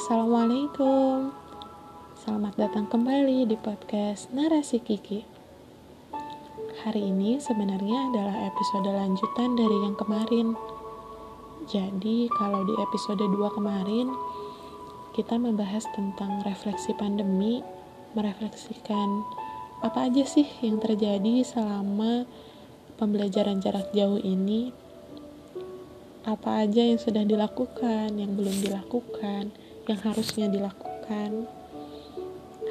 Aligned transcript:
Assalamualaikum. 0.00 1.28
Selamat 2.16 2.56
datang 2.56 2.88
kembali 2.88 3.44
di 3.44 3.52
podcast 3.60 4.32
Narasi 4.32 4.80
Kiki. 4.80 5.28
Hari 6.80 7.04
ini 7.04 7.36
sebenarnya 7.36 8.08
adalah 8.08 8.48
episode 8.48 8.88
lanjutan 8.88 9.60
dari 9.60 9.76
yang 9.84 9.92
kemarin. 10.00 10.56
Jadi 11.68 12.32
kalau 12.32 12.64
di 12.64 12.72
episode 12.80 13.20
2 13.20 13.28
kemarin 13.52 14.08
Kita 15.12 15.36
membahas 15.36 15.84
tentang 15.92 16.48
refleksi 16.48 16.96
pandemi 16.96 17.60
Merefleksikan 18.16 19.08
apa 19.84 20.08
aja 20.08 20.24
sih 20.24 20.48
yang 20.64 20.80
terjadi 20.80 21.44
selama 21.44 22.24
pembelajaran 22.96 23.60
jarak 23.60 23.92
jauh 23.92 24.16
ini? 24.16 24.72
Apa 26.24 26.64
aja 26.64 26.88
yang 26.88 26.96
sudah 26.96 27.20
dilakukan, 27.28 28.16
yang 28.16 28.32
belum 28.32 28.64
dilakukan, 28.64 29.52
yang 29.90 30.00
harusnya 30.06 30.46
dilakukan. 30.46 31.50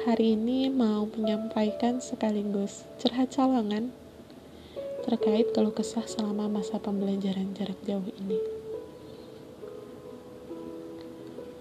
Hari 0.08 0.32
ini 0.32 0.72
mau 0.72 1.04
menyampaikan 1.04 2.00
sekaligus 2.00 2.88
cerhat 2.96 3.28
cawangan 3.36 3.92
terkait 5.04 5.52
kalau 5.52 5.68
kesah 5.68 6.08
selama 6.08 6.48
masa 6.48 6.80
pembelajaran 6.80 7.52
jarak 7.52 7.76
jauh 7.84 8.08
ini. 8.16 8.40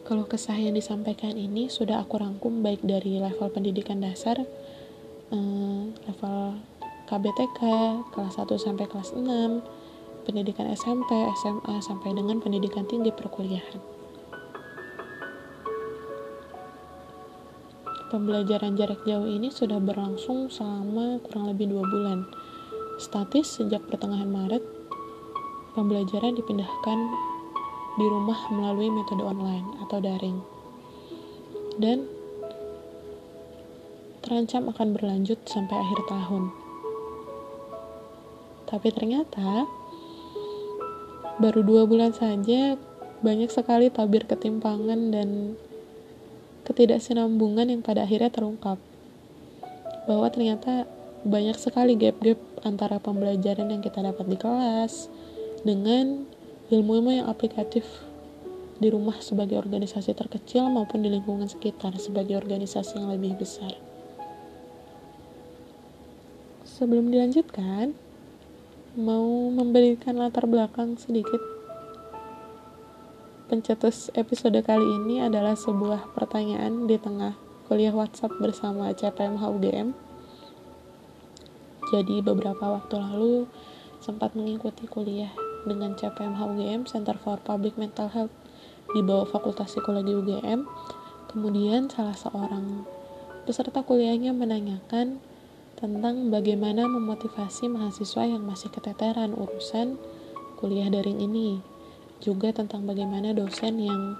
Kalau 0.08 0.24
kesah 0.26 0.56
yang 0.56 0.80
disampaikan 0.80 1.36
ini 1.36 1.68
sudah 1.68 2.00
aku 2.00 2.24
rangkum 2.24 2.64
baik 2.64 2.80
dari 2.82 3.20
level 3.20 3.52
pendidikan 3.52 4.00
dasar, 4.00 4.40
eh, 5.30 5.82
level 6.08 6.40
KBTK, 7.06 7.62
kelas 8.16 8.40
1 8.40 8.56
sampai 8.56 8.88
kelas 8.88 9.12
6, 9.12 9.62
pendidikan 10.24 10.72
SMP, 10.72 11.14
SMA, 11.44 11.84
sampai 11.84 12.16
dengan 12.16 12.42
pendidikan 12.42 12.88
tinggi 12.88 13.12
perkuliahan. 13.14 13.99
Pembelajaran 18.10 18.74
jarak 18.74 19.06
jauh 19.06 19.30
ini 19.30 19.54
sudah 19.54 19.78
berlangsung 19.78 20.50
selama 20.50 21.22
kurang 21.22 21.54
lebih 21.54 21.70
dua 21.70 21.86
bulan. 21.86 22.26
Statis 22.98 23.62
sejak 23.62 23.86
pertengahan 23.86 24.26
Maret, 24.26 24.66
pembelajaran 25.78 26.34
dipindahkan 26.34 27.00
di 28.02 28.06
rumah 28.10 28.50
melalui 28.50 28.90
metode 28.90 29.22
online 29.22 29.78
atau 29.86 30.02
daring. 30.02 30.42
Dan 31.78 32.10
terancam 34.26 34.74
akan 34.74 34.88
berlanjut 34.98 35.46
sampai 35.46 35.78
akhir 35.78 36.00
tahun. 36.10 36.50
Tapi 38.66 38.90
ternyata 38.90 39.70
baru 41.38 41.62
dua 41.62 41.86
bulan 41.86 42.18
saja 42.18 42.74
banyak 43.22 43.54
sekali 43.54 43.94
tabir 43.94 44.26
ketimpangan 44.26 45.14
dan 45.14 45.30
ketidaksinambungan 46.70 47.74
yang 47.74 47.82
pada 47.82 48.06
akhirnya 48.06 48.30
terungkap 48.30 48.78
bahwa 50.06 50.30
ternyata 50.30 50.86
banyak 51.26 51.58
sekali 51.58 51.98
gap-gap 51.98 52.38
antara 52.64 53.02
pembelajaran 53.02 53.74
yang 53.74 53.82
kita 53.82 54.06
dapat 54.06 54.26
di 54.30 54.38
kelas 54.38 55.12
dengan 55.66 56.24
ilmu-ilmu 56.70 57.12
yang 57.20 57.28
aplikatif 57.28 57.84
di 58.80 58.88
rumah 58.88 59.20
sebagai 59.20 59.60
organisasi 59.60 60.16
terkecil 60.16 60.72
maupun 60.72 61.04
di 61.04 61.12
lingkungan 61.12 61.52
sekitar 61.52 61.92
sebagai 62.00 62.40
organisasi 62.40 62.96
yang 62.96 63.12
lebih 63.12 63.36
besar. 63.36 63.76
Sebelum 66.64 67.12
dilanjutkan, 67.12 67.92
mau 68.96 69.52
memberikan 69.52 70.16
latar 70.16 70.48
belakang 70.48 70.96
sedikit 70.96 71.59
Pencetus 73.50 74.14
episode 74.14 74.62
kali 74.62 74.86
ini 74.86 75.26
adalah 75.26 75.58
sebuah 75.58 76.14
pertanyaan 76.14 76.86
di 76.86 77.02
tengah 77.02 77.34
kuliah 77.66 77.90
WhatsApp 77.90 78.38
bersama 78.38 78.94
CPMH 78.94 79.42
UGM. 79.42 79.90
Jadi 81.90 82.22
beberapa 82.22 82.62
waktu 82.62 83.02
lalu 83.02 83.50
sempat 84.06 84.38
mengikuti 84.38 84.86
kuliah 84.86 85.34
dengan 85.66 85.98
CPMH 85.98 86.38
UGM 86.46 86.86
Center 86.86 87.18
for 87.18 87.42
Public 87.42 87.74
Mental 87.74 88.14
Health 88.14 88.30
di 88.94 89.02
bawah 89.02 89.26
Fakultas 89.26 89.74
Psikologi 89.74 90.14
UGM. 90.14 90.70
Kemudian 91.34 91.90
salah 91.90 92.14
seorang 92.14 92.86
peserta 93.50 93.82
kuliahnya 93.82 94.30
menanyakan 94.30 95.18
tentang 95.74 96.30
bagaimana 96.30 96.86
memotivasi 96.86 97.66
mahasiswa 97.66 98.30
yang 98.30 98.46
masih 98.46 98.70
keteteran 98.70 99.34
urusan 99.34 99.98
kuliah 100.62 100.94
daring 100.94 101.18
ini 101.18 101.79
juga 102.20 102.52
tentang 102.52 102.84
bagaimana 102.84 103.32
dosen 103.32 103.80
yang 103.80 104.20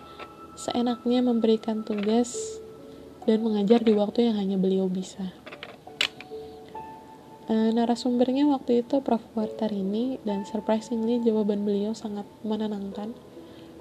seenaknya 0.60 1.24
memberikan 1.24 1.88
tugas 1.88 2.60
dan 3.24 3.44
mengajar 3.44 3.80
di 3.84 3.96
waktu 3.96 4.28
yang 4.32 4.36
hanya 4.36 4.58
beliau 4.60 4.92
bisa. 4.92 5.32
E, 7.50 7.74
narasumbernya 7.74 8.46
waktu 8.52 8.86
itu 8.86 9.02
Prof. 9.02 9.24
ini 9.72 10.20
dan 10.28 10.44
surprisingly 10.44 11.24
jawaban 11.24 11.64
beliau 11.64 11.96
sangat 11.96 12.28
menenangkan. 12.44 13.16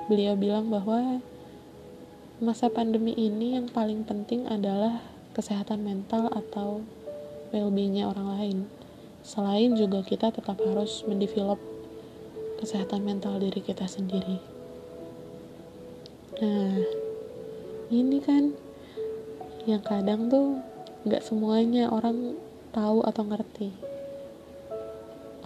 Beliau 0.08 0.38
bilang 0.40 0.72
bahwa 0.72 1.20
masa 2.38 2.70
pandemi 2.70 3.12
ini 3.18 3.58
yang 3.58 3.66
paling 3.68 4.06
penting 4.06 4.46
adalah 4.46 5.02
kesehatan 5.34 5.82
mental 5.84 6.30
atau 6.30 6.80
well-beingnya 7.50 8.08
orang 8.08 8.28
lain. 8.38 8.58
Selain 9.26 9.74
juga 9.74 10.00
kita 10.00 10.32
tetap 10.32 10.56
harus 10.62 11.04
mendevelop 11.04 11.60
kesehatan 12.58 13.06
mental 13.06 13.38
diri 13.38 13.62
kita 13.62 13.86
sendiri. 13.86 14.42
Nah, 16.42 16.82
ini 17.90 18.18
kan 18.18 18.54
yang 19.64 19.82
kadang 19.82 20.26
tuh 20.26 20.58
nggak 21.06 21.22
semuanya 21.22 21.88
orang 21.88 22.34
tahu 22.74 23.02
atau 23.06 23.22
ngerti. 23.26 23.70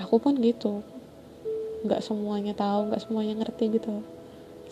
Aku 0.00 0.18
pun 0.18 0.40
gitu, 0.40 0.80
nggak 1.84 2.00
semuanya 2.00 2.56
tahu, 2.56 2.88
nggak 2.90 3.02
semuanya 3.04 3.44
ngerti 3.44 3.76
gitu. 3.76 4.00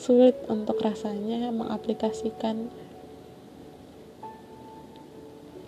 Sulit 0.00 0.34
untuk 0.48 0.80
rasanya 0.80 1.52
mengaplikasikan 1.52 2.72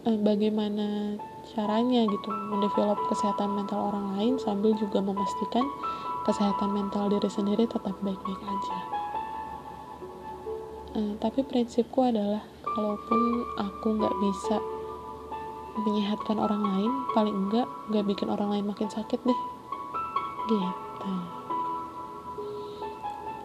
eh, 0.09 0.19
bagaimana 0.19 1.21
caranya 1.53 2.06
gitu 2.06 2.31
mendevelop 2.31 2.97
kesehatan 3.12 3.53
mental 3.53 3.93
orang 3.93 4.16
lain 4.16 4.34
sambil 4.41 4.72
juga 4.78 5.03
memastikan 5.03 5.66
kesehatan 6.22 6.71
mental 6.71 7.10
diri 7.10 7.27
sendiri 7.27 7.66
tetap 7.66 7.94
baik-baik 8.03 8.41
aja. 8.43 8.78
Uh, 10.93 11.12
tapi 11.19 11.41
prinsipku 11.43 12.05
adalah 12.05 12.44
kalaupun 12.62 13.21
aku 13.56 13.97
nggak 13.97 14.16
bisa 14.21 14.56
menyehatkan 15.72 16.37
orang 16.37 16.60
lain 16.60 16.93
paling 17.16 17.33
enggak 17.33 17.65
nggak 17.88 18.05
bikin 18.05 18.28
orang 18.28 18.53
lain 18.53 18.66
makin 18.69 18.88
sakit 18.93 19.21
deh. 19.25 19.41
Gitu. 20.53 21.15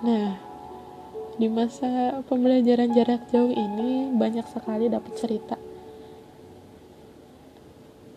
Nah 0.04 0.48
di 1.38 1.48
masa 1.54 2.22
pembelajaran 2.26 2.98
jarak 2.98 3.30
jauh 3.30 3.54
ini 3.54 4.10
banyak 4.18 4.46
sekali 4.50 4.90
dapat 4.90 5.14
cerita 5.14 5.58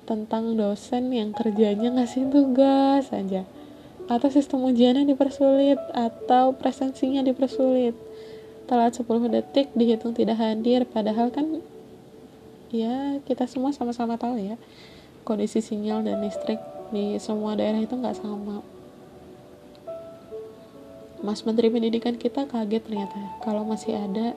tentang 0.09 0.57
dosen 0.57 1.13
yang 1.13 1.31
kerjanya 1.31 1.93
ngasih 2.01 2.33
tugas 2.33 3.13
aja 3.13 3.45
atau 4.11 4.27
sistem 4.27 4.67
ujiannya 4.67 5.07
dipersulit 5.07 5.79
atau 5.95 6.51
presensinya 6.59 7.23
dipersulit. 7.23 7.95
Telat 8.67 8.99
10 8.99 9.07
detik 9.31 9.71
dihitung 9.79 10.19
tidak 10.19 10.43
hadir 10.43 10.83
padahal 10.83 11.31
kan 11.31 11.63
ya 12.75 13.23
kita 13.23 13.47
semua 13.47 13.71
sama-sama 13.71 14.19
tahu 14.19 14.39
ya 14.39 14.59
kondisi 15.23 15.63
sinyal 15.63 16.03
dan 16.03 16.23
listrik 16.23 16.59
di 16.91 17.23
semua 17.23 17.55
daerah 17.55 17.79
itu 17.79 17.95
nggak 17.95 18.19
sama. 18.19 18.67
Mas 21.23 21.47
Menteri 21.47 21.71
Pendidikan 21.71 22.19
kita 22.19 22.51
kaget 22.51 22.83
ternyata 22.83 23.39
kalau 23.47 23.63
masih 23.63 23.95
ada 23.95 24.35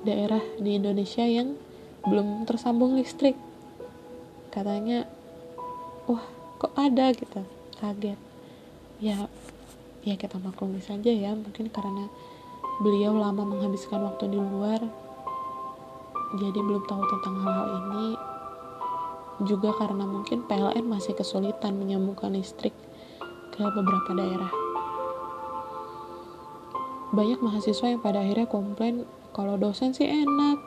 daerah 0.00 0.40
di 0.56 0.80
Indonesia 0.80 1.28
yang 1.28 1.60
belum 2.08 2.48
tersambung 2.48 2.96
listrik. 2.96 3.36
Katanya 4.48 5.04
wah 6.08 6.24
kok 6.56 6.72
ada? 6.72 7.12
Gitu 7.12 7.44
kaget 7.84 8.29
ya 9.00 9.26
ya 10.04 10.14
kita 10.16 10.36
maklumi 10.40 10.80
saja 10.80 11.08
ya 11.08 11.32
mungkin 11.32 11.72
karena 11.72 12.08
beliau 12.80 13.16
lama 13.16 13.44
menghabiskan 13.44 14.00
waktu 14.04 14.32
di 14.32 14.38
luar 14.40 14.80
jadi 16.30 16.62
belum 16.62 16.86
tahu 16.86 17.02
tentang 17.10 17.42
hal-hal 17.42 17.66
ini. 17.82 18.14
Juga 19.50 19.74
karena 19.74 20.06
mungkin 20.06 20.46
PLN 20.46 20.86
masih 20.86 21.18
kesulitan 21.18 21.74
menyambungkan 21.74 22.30
listrik 22.30 22.76
ke 23.50 23.62
beberapa 23.66 24.14
daerah. 24.14 24.52
Banyak 27.10 27.42
mahasiswa 27.42 27.90
yang 27.90 27.98
pada 27.98 28.22
akhirnya 28.22 28.46
komplain 28.46 29.10
kalau 29.34 29.58
dosen 29.58 29.90
sih 29.90 30.06
enak 30.06 30.58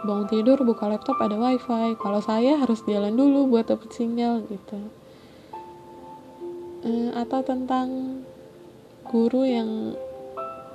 bangun 0.00 0.32
tidur 0.32 0.56
buka 0.64 0.88
laptop 0.88 1.20
ada 1.20 1.36
wifi 1.36 1.92
kalau 2.00 2.24
saya 2.24 2.56
harus 2.56 2.80
jalan 2.88 3.12
dulu 3.12 3.52
buat 3.52 3.68
dapet 3.68 3.92
sinyal 3.92 4.40
gitu 4.48 4.80
eh, 6.84 7.10
atau 7.16 7.40
tentang 7.44 8.20
guru 9.08 9.42
yang 9.44 9.98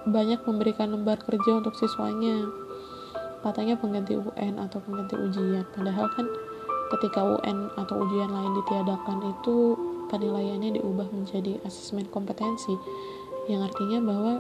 banyak 0.06 0.42
memberikan 0.46 0.94
lembar 0.94 1.18
kerja 1.22 1.58
untuk 1.58 1.74
siswanya? 1.78 2.46
Katanya 3.42 3.78
pengganti 3.78 4.18
UN 4.18 4.58
atau 4.58 4.82
pengganti 4.82 5.18
ujian. 5.18 5.66
Padahal 5.74 6.10
kan 6.14 6.26
ketika 6.98 7.22
UN 7.26 7.70
atau 7.78 8.06
ujian 8.06 8.30
lain 8.30 8.54
ditiadakan 8.62 9.34
itu 9.34 9.78
penilaiannya 10.10 10.78
diubah 10.78 11.10
menjadi 11.10 11.62
asesmen 11.66 12.10
kompetensi. 12.10 12.74
Yang 13.46 13.74
artinya 13.74 14.00
bahwa 14.02 14.34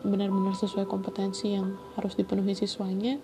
benar-benar 0.00 0.56
sesuai 0.56 0.88
kompetensi 0.88 1.52
yang 1.52 1.76
harus 1.96 2.16
dipenuhi 2.16 2.56
siswanya 2.56 3.20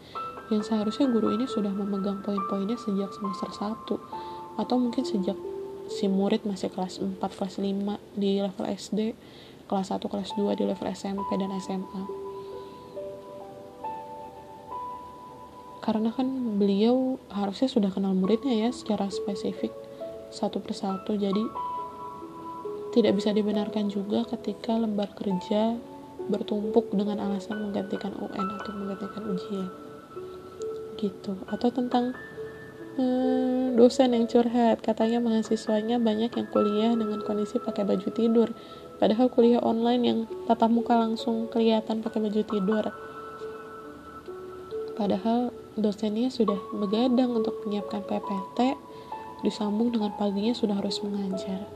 yang 0.53 0.63
seharusnya 0.63 1.09
guru 1.11 1.35
ini 1.35 1.49
sudah 1.49 1.73
memegang 1.73 2.21
poin-poinnya 2.23 2.79
sejak 2.79 3.11
semester 3.17 3.49
1 3.51 4.61
atau 4.61 4.77
mungkin 4.77 5.03
sejak 5.03 5.35
si 5.87 6.11
murid 6.11 6.43
masih 6.43 6.71
kelas 6.71 6.99
4, 6.99 7.19
kelas 7.19 7.57
5 7.59 8.19
di 8.19 8.43
level 8.43 8.67
SD, 8.67 9.15
kelas 9.67 9.91
1, 9.95 10.03
kelas 10.07 10.31
2 10.35 10.59
di 10.59 10.65
level 10.67 10.89
SMP 10.91 11.31
dan 11.39 11.51
SMA. 11.59 12.03
Karena 15.83 16.11
kan 16.11 16.27
beliau 16.59 17.23
harusnya 17.31 17.71
sudah 17.71 17.95
kenal 17.95 18.11
muridnya 18.11 18.67
ya 18.67 18.71
secara 18.75 19.07
spesifik 19.07 19.71
satu 20.35 20.59
persatu, 20.59 21.15
jadi 21.15 21.47
tidak 22.91 23.23
bisa 23.23 23.31
dibenarkan 23.31 23.87
juga 23.87 24.27
ketika 24.27 24.75
lembar 24.75 25.15
kerja 25.15 25.79
bertumpuk 26.27 26.91
dengan 26.91 27.23
alasan 27.23 27.71
menggantikan 27.71 28.11
UN 28.19 28.47
atau 28.57 28.73
menggantikan 28.75 29.23
ujian. 29.31 29.69
Gitu. 30.99 31.33
Atau 31.47 31.71
tentang 31.71 32.17
hmm, 32.97 33.77
dosen 33.77 34.17
yang 34.17 34.27
curhat. 34.27 34.81
Katanya 34.81 35.21
mahasiswanya 35.21 36.01
banyak 36.01 36.33
yang 36.33 36.49
kuliah 36.51 36.93
dengan 36.97 37.23
kondisi 37.23 37.61
pakai 37.61 37.85
baju 37.85 38.09
tidur. 38.11 38.49
Padahal 38.97 39.29
kuliah 39.29 39.61
online 39.61 40.03
yang 40.03 40.19
tatap 40.49 40.73
muka 40.73 40.97
langsung 40.97 41.53
kelihatan 41.53 42.01
pakai 42.01 42.25
baju 42.25 42.43
tidur. 42.43 42.85
Padahal 44.97 45.53
dosennya 45.77 46.33
sudah 46.33 46.57
begadang 46.73 47.37
untuk 47.37 47.61
menyiapkan 47.69 48.01
PPT 48.09 48.81
disambung 49.45 49.93
dengan 49.93 50.17
paginya 50.17 50.57
sudah 50.57 50.81
harus 50.81 51.05
mengajar. 51.05 51.69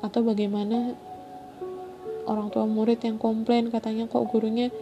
Atau 0.00 0.24
bagaimana 0.24 0.96
orang 2.24 2.48
tua 2.48 2.64
murid 2.64 3.04
yang 3.04 3.20
komplain 3.20 3.68
katanya 3.68 4.08
kok 4.08 4.24
gurunya 4.32 4.72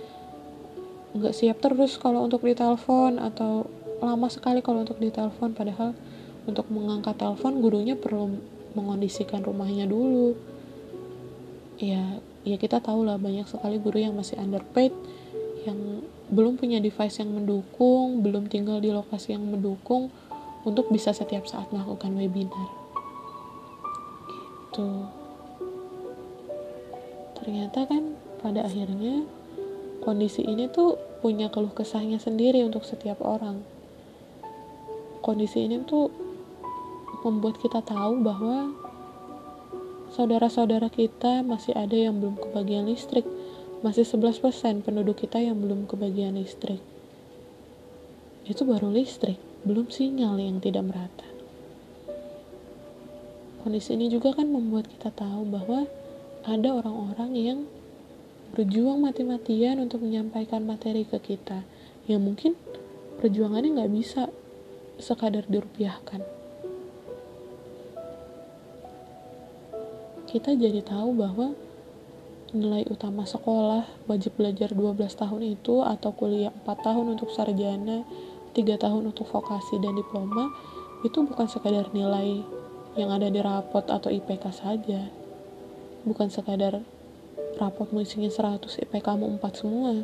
nggak 1.15 1.35
siap 1.35 1.63
terus 1.63 1.95
kalau 1.99 2.27
untuk 2.27 2.43
ditelepon 2.43 3.19
atau 3.23 3.69
lama 4.03 4.27
sekali 4.31 4.65
kalau 4.65 4.83
untuk 4.83 4.99
ditelepon 4.99 5.55
padahal 5.55 5.95
untuk 6.45 6.69
mengangkat 6.69 7.17
telepon 7.19 7.61
gurunya 7.63 7.95
perlu 7.95 8.39
mengondisikan 8.75 9.41
rumahnya 9.43 9.87
dulu. 9.87 10.35
Ya 11.79 12.23
ya 12.45 12.57
kita 12.61 12.79
tahu 12.83 13.09
lah 13.09 13.17
banyak 13.17 13.49
sekali 13.49 13.81
guru 13.81 13.99
yang 14.03 14.15
masih 14.15 14.37
underpaid 14.37 14.93
yang 15.65 16.05
belum 16.29 16.61
punya 16.61 16.81
device 16.81 17.21
yang 17.25 17.33
mendukung 17.33 18.21
belum 18.21 18.53
tinggal 18.53 18.81
di 18.85 18.93
lokasi 18.93 19.33
yang 19.33 19.49
mendukung 19.49 20.13
untuk 20.65 20.89
bisa 20.93 21.13
setiap 21.13 21.45
saat 21.49 21.69
melakukan 21.73 22.13
webinar. 22.17 22.69
Gitu. 24.73 24.89
Ternyata 27.39 27.85
kan 27.85 28.17
pada 28.41 28.65
akhirnya 28.65 29.25
kondisi 30.05 30.45
ini 30.45 30.69
tuh 30.69 31.01
punya 31.25 31.49
keluh 31.49 31.73
kesahnya 31.73 32.21
sendiri 32.21 32.61
untuk 32.65 32.85
setiap 32.85 33.21
orang 33.25 33.65
kondisi 35.25 35.65
ini 35.65 35.81
tuh 35.89 36.13
membuat 37.25 37.57
kita 37.57 37.81
tahu 37.81 38.21
bahwa 38.21 38.77
saudara-saudara 40.13 40.93
kita 40.93 41.41
masih 41.41 41.73
ada 41.73 41.97
yang 41.97 42.21
belum 42.21 42.37
kebagian 42.37 42.85
listrik. 42.85 43.25
Masih 43.81 44.05
11% 44.05 44.85
penduduk 44.85 45.25
kita 45.25 45.41
yang 45.41 45.61
belum 45.61 45.89
kebagian 45.89 46.37
listrik. 46.37 46.81
Itu 48.45 48.69
baru 48.69 48.93
listrik, 48.93 49.41
belum 49.65 49.89
sinyal 49.89 50.37
yang 50.37 50.61
tidak 50.61 50.85
merata. 50.85 51.29
Kondisi 53.65 53.97
ini 53.97 54.13
juga 54.13 54.37
kan 54.37 54.49
membuat 54.53 54.93
kita 54.93 55.09
tahu 55.09 55.49
bahwa 55.49 55.89
ada 56.45 56.69
orang-orang 56.69 57.33
yang 57.33 57.59
berjuang 58.53 59.01
mati-matian 59.01 59.81
untuk 59.81 60.05
menyampaikan 60.05 60.69
materi 60.69 61.09
ke 61.09 61.17
kita 61.17 61.65
yang 62.05 62.21
mungkin 62.21 62.53
perjuangannya 63.25 63.81
nggak 63.81 63.93
bisa 63.97 64.29
sekadar 64.99 65.47
dirupiahkan. 65.51 66.23
Kita 70.31 70.51
jadi 70.59 70.83
tahu 70.83 71.15
bahwa 71.15 71.55
nilai 72.55 72.87
utama 72.91 73.27
sekolah 73.27 73.87
wajib 74.07 74.35
belajar 74.39 74.71
12 74.75 74.99
tahun 75.15 75.43
itu 75.59 75.83
atau 75.83 76.11
kuliah 76.15 76.55
4 76.63 76.87
tahun 76.87 77.07
untuk 77.19 77.31
sarjana, 77.35 78.07
3 78.55 78.79
tahun 78.79 79.11
untuk 79.11 79.27
vokasi 79.31 79.79
dan 79.83 79.99
diploma 79.99 80.51
itu 81.03 81.23
bukan 81.23 81.47
sekadar 81.51 81.91
nilai 81.91 82.43
yang 82.95 83.11
ada 83.11 83.27
di 83.27 83.43
rapot 83.43 83.83
atau 83.87 84.11
IPK 84.11 84.45
saja. 84.55 85.11
Bukan 86.07 86.31
sekadar 86.31 86.83
rapot 87.59 87.91
isinya 87.99 88.31
100 88.31 88.63
IPK 88.87 89.03
kamu 89.03 89.39
4 89.39 89.61
semua 89.61 90.03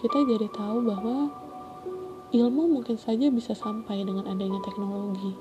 kita 0.00 0.24
jadi 0.24 0.48
tahu 0.48 0.80
bahwa 0.88 1.28
ilmu 2.32 2.72
mungkin 2.72 2.96
saja 2.96 3.28
bisa 3.28 3.52
sampai 3.52 4.00
dengan 4.00 4.24
adanya 4.24 4.56
teknologi, 4.64 5.36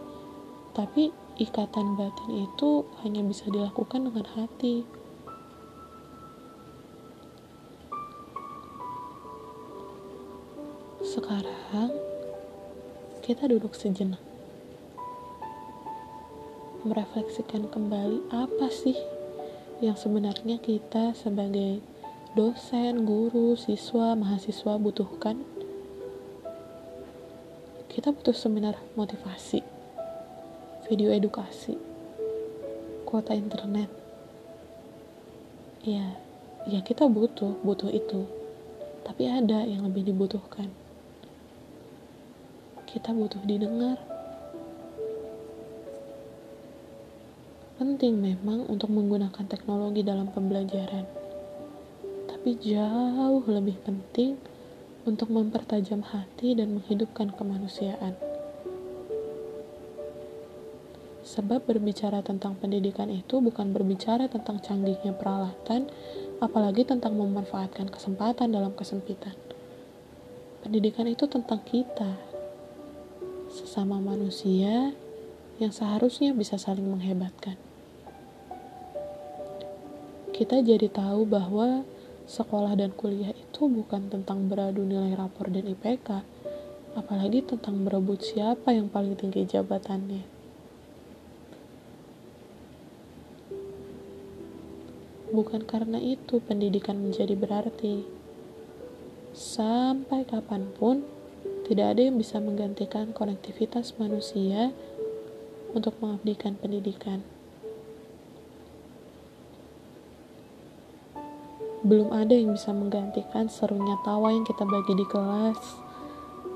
tapi 0.75 1.15
ikatan 1.39 1.95
batin 1.95 2.43
itu 2.43 2.83
hanya 2.99 3.23
bisa 3.23 3.47
dilakukan 3.47 4.11
dengan 4.11 4.27
hati. 4.35 4.83
Sekarang 10.99 11.95
kita 13.23 13.47
duduk 13.47 13.71
sejenak, 13.79 14.19
merefleksikan 16.83 17.71
kembali 17.71 18.27
apa 18.35 18.67
sih 18.67 18.99
yang 19.79 19.95
sebenarnya 19.95 20.59
kita 20.59 21.15
sebagai 21.15 21.79
dosen, 22.39 23.03
guru, 23.03 23.59
siswa, 23.59 24.15
mahasiswa 24.15 24.79
butuhkan. 24.79 25.43
Kita 27.91 28.15
butuh 28.15 28.31
seminar 28.31 28.79
motivasi, 28.95 29.59
video 30.87 31.11
edukasi, 31.11 31.75
kuota 33.03 33.35
internet. 33.35 33.91
Ya, 35.83 36.15
ya 36.63 36.79
kita 36.79 37.11
butuh, 37.11 37.59
butuh 37.59 37.91
itu. 37.91 38.23
Tapi 39.03 39.27
ada 39.27 39.67
yang 39.67 39.83
lebih 39.83 40.07
dibutuhkan. 40.07 40.71
Kita 42.87 43.11
butuh 43.11 43.43
didengar. 43.43 43.99
Penting 47.75 48.15
memang 48.15 48.63
untuk 48.71 48.87
menggunakan 48.95 49.43
teknologi 49.43 50.07
dalam 50.07 50.31
pembelajaran 50.31 51.18
tapi 52.39 52.55
jauh 52.71 53.43
lebih 53.51 53.75
penting 53.83 54.39
untuk 55.03 55.27
mempertajam 55.27 55.99
hati 56.07 56.55
dan 56.55 56.71
menghidupkan 56.71 57.35
kemanusiaan. 57.35 58.15
Sebab 61.19 61.67
berbicara 61.67 62.23
tentang 62.23 62.55
pendidikan 62.55 63.11
itu 63.11 63.43
bukan 63.43 63.75
berbicara 63.75 64.31
tentang 64.31 64.63
canggihnya 64.63 65.19
peralatan, 65.19 65.91
apalagi 66.39 66.87
tentang 66.87 67.19
memanfaatkan 67.19 67.91
kesempatan 67.91 68.55
dalam 68.55 68.71
kesempitan. 68.71 69.35
Pendidikan 70.63 71.11
itu 71.11 71.27
tentang 71.27 71.59
kita, 71.67 72.15
sesama 73.51 73.99
manusia 73.99 74.95
yang 75.59 75.75
seharusnya 75.75 76.31
bisa 76.31 76.55
saling 76.55 76.87
menghebatkan. 76.87 77.59
Kita 80.31 80.63
jadi 80.63 80.87
tahu 80.87 81.27
bahwa 81.27 81.83
sekolah 82.29 82.77
dan 82.77 82.93
kuliah 82.93 83.33
itu 83.33 83.65
bukan 83.65 84.13
tentang 84.13 84.45
beradu 84.45 84.85
nilai 84.85 85.17
rapor 85.17 85.49
dan 85.49 85.65
IPK, 85.65 86.21
apalagi 86.93 87.41
tentang 87.41 87.81
berebut 87.81 88.21
siapa 88.21 88.69
yang 88.69 88.85
paling 88.85 89.17
tinggi 89.17 89.49
jabatannya. 89.49 90.21
Bukan 95.33 95.65
karena 95.65 95.97
itu 95.97 96.37
pendidikan 96.41 97.01
menjadi 97.01 97.33
berarti. 97.33 98.05
Sampai 99.33 100.25
kapan 100.25 100.69
pun, 100.73 101.05
tidak 101.65 101.97
ada 101.97 102.01
yang 102.09 102.17
bisa 102.17 102.41
menggantikan 102.41 103.13
konektivitas 103.13 103.97
manusia 103.97 104.73
untuk 105.73 105.97
mengabdikan 106.01 106.57
pendidikan. 106.57 107.21
Belum 111.85 112.11
ada 112.11 112.35
yang 112.35 112.55
bisa 112.55 112.75
menggantikan 112.75 113.47
serunya 113.47 113.95
tawa 114.03 114.35
yang 114.35 114.43
kita 114.43 114.67
bagi 114.67 114.93
di 114.99 115.05
kelas, 115.07 115.79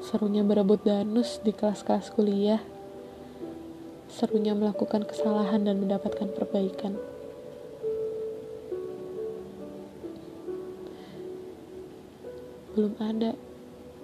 serunya 0.04 0.44
berebut 0.44 0.84
danus 0.84 1.40
di 1.44 1.56
kelas-kelas 1.56 2.12
kuliah, 2.12 2.60
serunya 4.12 4.52
melakukan 4.52 5.08
kesalahan 5.08 5.64
dan 5.64 5.80
mendapatkan 5.80 6.28
perbaikan. 6.34 7.00
belum 12.74 12.98
ada 12.98 13.38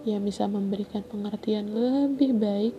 yang 0.05 0.21
bisa 0.21 0.45
memberikan 0.45 1.01
pengertian 1.01 1.73
lebih 1.73 2.37
baik 2.37 2.75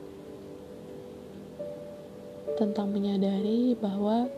tentang 2.55 2.95
menyadari 2.95 3.75
bahwa 3.75 4.31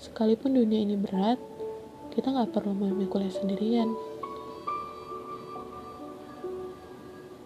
sekalipun 0.00 0.56
dunia 0.56 0.80
ini 0.80 0.96
berat, 0.96 1.36
kita 2.14 2.30
nggak 2.30 2.54
perlu 2.54 2.70
memikulnya 2.78 3.34
sendirian. 3.34 3.90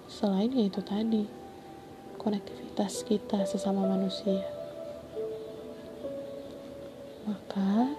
Selain 0.08 0.52
itu 0.52 0.84
tadi, 0.84 1.25
konektivitas 2.20 3.00
kita 3.08 3.48
sesama 3.48 3.88
manusia. 3.88 4.44
Maka, 7.25 7.96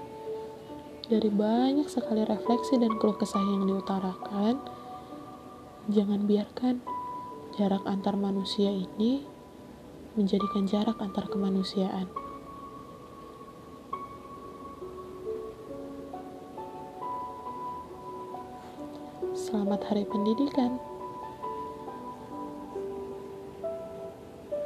dari 1.09 1.29
banyak 1.33 1.89
sekali 1.89 2.21
refleksi 2.21 2.77
dan 2.77 2.93
keluh 3.01 3.17
kesah 3.17 3.41
yang 3.41 3.65
diutarakan, 3.65 4.61
jangan 5.89 6.29
biarkan 6.29 6.85
jarak 7.57 7.81
antar 7.89 8.13
manusia 8.13 8.69
ini 8.69 9.25
menjadikan 10.13 10.69
jarak 10.69 11.01
antar 11.01 11.25
kemanusiaan. 11.25 12.28
Selamat 19.49 19.81
Hari 19.89 20.05
Pendidikan. 20.05 20.77